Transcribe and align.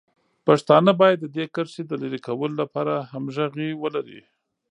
پښتانه 0.47 0.91
باید 1.01 1.17
د 1.21 1.25
دې 1.35 1.45
کرښې 1.53 1.83
د 1.87 1.91
لرې 2.01 2.19
کولو 2.27 2.55
لپاره 2.63 2.93
همغږي 3.11 3.69
ولري. 3.81 4.21